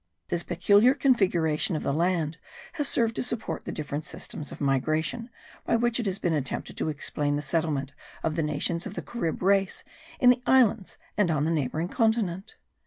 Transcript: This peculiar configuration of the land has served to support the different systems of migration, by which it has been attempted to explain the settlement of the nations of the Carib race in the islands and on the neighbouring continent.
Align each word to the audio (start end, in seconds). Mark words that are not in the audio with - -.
This 0.29 0.41
peculiar 0.41 0.95
configuration 0.95 1.75
of 1.75 1.83
the 1.83 1.93
land 1.93 2.39
has 2.73 2.87
served 2.87 3.15
to 3.17 3.21
support 3.21 3.65
the 3.65 3.71
different 3.71 4.03
systems 4.03 4.51
of 4.51 4.59
migration, 4.59 5.29
by 5.63 5.75
which 5.75 5.99
it 5.99 6.07
has 6.07 6.17
been 6.17 6.33
attempted 6.33 6.75
to 6.77 6.89
explain 6.89 7.35
the 7.35 7.43
settlement 7.43 7.93
of 8.23 8.35
the 8.35 8.41
nations 8.41 8.87
of 8.87 8.95
the 8.95 9.03
Carib 9.03 9.43
race 9.43 9.83
in 10.19 10.31
the 10.31 10.41
islands 10.47 10.97
and 11.19 11.29
on 11.29 11.45
the 11.45 11.51
neighbouring 11.51 11.87
continent. 11.89 12.55